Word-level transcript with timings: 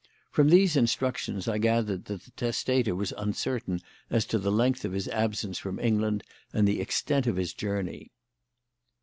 From 0.31 0.49
these 0.49 0.75
instructions 0.75 1.47
I 1.47 1.59
gathered 1.59 2.05
that 2.05 2.23
the 2.23 2.31
testator 2.31 2.95
was 2.95 3.13
uncertain 3.19 3.81
as 4.09 4.25
to 4.25 4.39
the 4.39 4.51
length 4.51 4.83
of 4.83 4.93
his 4.93 5.07
absence 5.09 5.59
from 5.59 5.77
England 5.77 6.23
and 6.51 6.67
the 6.67 6.81
extent 6.81 7.27
of 7.27 7.35
his 7.35 7.53
journey." 7.53 8.11